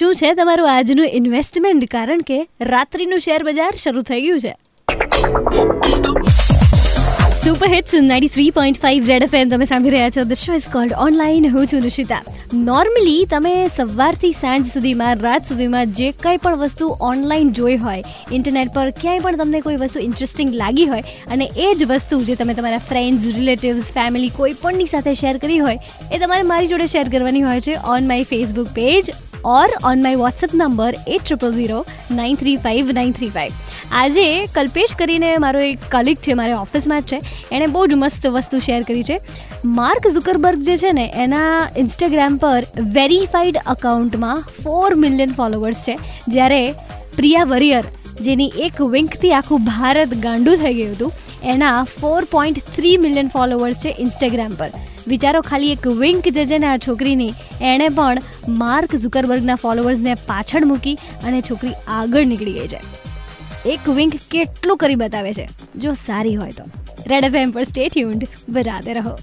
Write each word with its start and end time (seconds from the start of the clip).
શું 0.00 0.14
છે 0.14 0.28
તમારું 0.34 0.68
આજનું 0.72 1.08
ઇન્વેસ્ટમેન્ટ 1.16 1.84
કારણ 1.90 2.20
કે 2.28 2.36
રાત્રિનું 2.68 3.20
શેર 3.24 3.38
બજાર 3.42 3.72
શરૂ 3.82 4.02
થઈ 4.02 4.20
ગયું 4.20 4.40
છે. 4.40 4.52
Super 7.40 7.68
hits 7.72 7.92
ninety 7.94 8.28
three 8.28 8.50
point 8.50 8.80
five 8.80 9.06
red 9.06 9.22
FM 9.22 9.52
તમે 9.52 9.64
સાંભળી 9.64 9.94
રહ્યા 9.96 10.14
છો 10.16 10.24
the 10.24 10.40
show 10.42 10.56
is 10.58 10.68
called 10.72 10.96
online 11.06 11.48
હું 11.50 11.68
છું 11.72 11.84
નુશિતા 11.88 12.20
નોર્મલી 12.54 13.26
તમે 13.26 13.54
સવારથી 13.76 14.32
સાંજ 14.32 14.66
સુધીમાં, 14.66 15.14
રાત 15.18 15.52
સુધીમાં 15.52 15.92
જે 15.92 16.10
કંઈ 16.24 16.36
પણ 16.36 16.56
વસ્તુ 16.56 16.90
ઓનલાઈન 17.00 17.52
જોઈ 17.52 17.76
હોય 17.76 18.02
ઇન્ટરનેટ 18.32 18.74
પર 18.74 18.90
ક્યાંય 18.90 19.20
પણ 19.20 19.36
તમને 19.36 19.60
કોઈ 19.60 19.76
વસ્તુ 19.76 20.04
ઇન્ટરેસ્ટિંગ 20.08 20.50
લાગી 20.54 20.86
હોય, 20.86 21.02
અને 21.30 21.50
એ 21.56 21.74
જ 21.74 21.84
વસ્તુ 21.84 22.24
જે 22.24 22.34
તમે 22.34 22.54
તમારા 22.54 22.84
ફ્રેન્ડ્સ 22.90 23.32
રિલેટિવ્સ 23.36 23.90
ફેમિલી 23.92 24.36
કોઈ 24.36 24.60
પણની 24.62 24.86
સાથે 24.86 25.14
શેર 25.14 25.38
કરી 25.38 25.58
હોય, 25.58 25.78
એ 26.12 26.18
તમારે 26.18 26.42
મારી 26.42 26.66
જોડે 26.66 26.86
શેર 26.86 27.08
કરવાની 27.08 27.42
હોય 27.42 27.60
છે 27.60 27.82
on 27.96 28.08
my 28.08 28.22
Facebook 28.22 28.66
page 28.66 29.10
or 29.44 29.68
on 29.82 30.02
my 30.02 30.14
WhatsApp 30.14 30.54
number 30.54 30.92
8000 31.06 31.84
935 32.10 32.86
935. 32.86 33.69
આજે 33.92 34.46
કલ્પેશ 34.46 34.94
કરીને 34.98 35.38
મારો 35.38 35.60
એક 35.60 35.78
કલિક 35.90 36.18
છે, 36.18 36.34
મારે 36.34 36.52
ઓફિસમાં 36.52 37.02
જ 37.02 37.04
છે. 37.04 37.20
એણે 37.52 37.66
બહુ 37.66 37.86
જ 37.86 37.94
મસ્ત 37.94 38.26
વસ્તુ 38.26 38.58
શેર 38.58 38.82
કરી 38.82 39.02
છે. 39.02 39.20
માર્ક 39.64 40.08
ઝુકરબર્ગ 40.08 40.62
જે 40.62 40.76
છે 40.76 40.92
ને, 40.92 41.12
એના 41.16 41.68
ઇન્સ્ટાગ્રામ 41.76 42.36
પર 42.36 42.64
વેરીફાઈડ 42.80 43.56
અકાઉન્ટમાં 43.66 44.44
ફોર 44.64 44.94
મિલિયન 44.94 45.28
ફોલોવર્સ 45.28 45.76
છે. 45.76 45.98
જ્યારે 46.28 46.72
પ્રિયા 47.16 47.44
વરિયર, 47.44 47.84
જેની 48.20 48.52
એક 48.58 48.80
વિંકથી 48.82 49.32
આખું 49.32 49.64
ભારત 49.64 50.14
ગાંડું 50.14 50.56
થઈ 50.56 50.74
ગયું 50.74 50.94
હતું, 50.94 51.12
એના 51.44 51.82
four 51.82 52.24
point 52.24 52.58
three 52.58 52.96
million 52.96 53.28
followers 53.28 53.74
છે 53.74 53.96
ઇન્સ્ટાગ્રામ 53.98 54.50
પર. 54.50 54.70
વિચારો, 55.06 55.40
ખાલી 55.40 55.72
એક 55.72 55.86
વિંક 55.86 56.28
જે 56.28 56.46
છે 56.46 56.58
ને 56.58 56.66
આ 56.66 56.76
છોકરીની, 56.76 57.32
એણે 57.62 57.88
પણ 57.88 58.18
માર્ક 58.48 58.96
ઝુકરબર્ગના 58.96 59.54
ફોલોવર્સને 59.54 60.14
પાછળ 60.14 60.64
મૂકી 60.64 60.98
અને 61.24 61.40
છોકરી 61.40 61.72
આગળ 61.88 62.26
નીકળી 62.26 62.52
ગઈ 62.52 62.68
છે. 62.68 63.09
એક 63.66 63.88
વિંક 63.88 64.12
કેટલું 64.30 64.76
કરી 64.76 64.94
બતાવે 64.94 65.32
છે? 65.32 65.48
જો 65.76 65.92
સારી 65.92 66.36
હોય 66.36 66.50
તો. 66.50 66.64
રેડ 67.06 67.24
એફ 67.24 67.34
એમ 67.34 67.50
પર 67.50 67.62
સ્ટે 67.62 67.88
ટ્યુન્ડ 67.88 68.28
બરાતે 68.48 68.94
રહો. 68.94 69.18